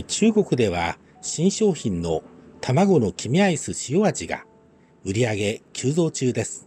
[0.00, 2.22] 中国では新商品の
[2.62, 4.46] 卵の黄身アイス塩味が
[5.04, 6.66] 売り上げ急増中です。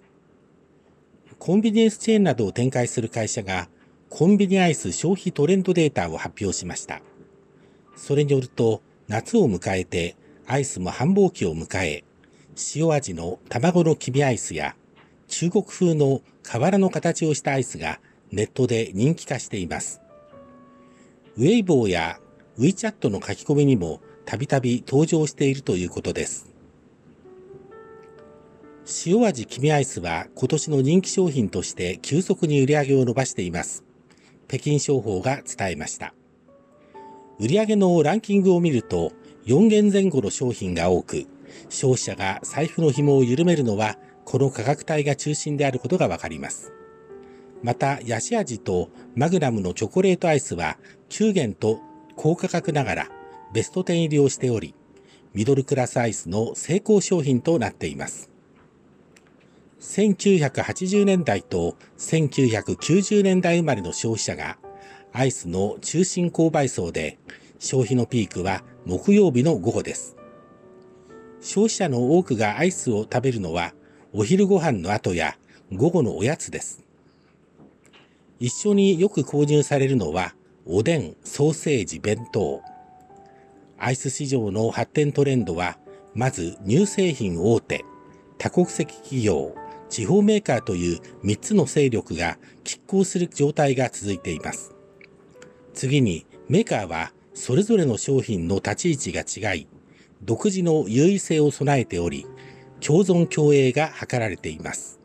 [1.40, 3.68] コンビニエンスチェーンなどを展開する会社が
[4.10, 7.02] コンビニアイス消費トレンドデータを発表しました。
[7.96, 10.16] それによると夏を迎えて
[10.46, 12.04] アイスも繁忙期を迎え
[12.76, 14.76] 塩味の卵の黄身アイスや
[15.28, 18.00] 中国風の瓦の形をしたアイスが
[18.32, 20.02] ネットで人気化しています。
[21.38, 22.20] ウェイボーや
[22.58, 26.56] WeChat の書き込みにもたびたび登場しているということです。
[29.06, 33.84] 塩味黄身アイスは今年の人気商品として急速に売り上げを伸ばしています。
[34.48, 36.14] 北京商法が伝えました。
[37.40, 39.12] 売上のランキングを見ると
[39.46, 41.26] 4元前後の商品が多く、
[41.70, 46.72] 消費者が財布の紐を緩めるのはこの価格帯が中心であることがわかります。
[47.64, 50.78] また、ヤシ味とマグナムのチョコレートアイスは
[51.10, 51.82] 9元と
[52.16, 53.10] 高価格ながら
[53.54, 54.74] ベスト10入りをしており、
[55.34, 58.30] ミドルクラスアイスの成功商品となっています。
[59.80, 64.58] 1980年代と1990年代生まれの消費者が
[65.14, 67.20] アイスの中心購買層で
[67.60, 70.16] 消費のピークは木曜日の午後です。
[71.42, 73.74] 消費者の多くがアイスを食べるのは
[74.14, 75.38] お昼ご飯の後や
[75.72, 76.84] 午後のおやつです。
[78.40, 80.34] 一緒によく購入されるのは
[80.68, 82.64] おでん、ソーセージ、弁当。
[83.78, 85.78] アイス市場の発展トレンドは、
[86.16, 87.86] まず乳製品大手、
[88.40, 89.54] 多国籍企業、
[89.90, 94.74] 地方メーカーという3つの勢力が拮抗する状態が続いています。
[95.76, 99.68] 次に、メーカーはそれぞれの商品の立ち位置が違い、
[100.24, 102.26] 独自の優位性を備えており、
[102.80, 105.00] 共存共栄が図られています。